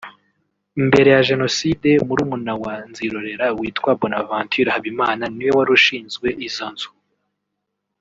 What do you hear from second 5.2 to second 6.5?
niwe wari ushinzwe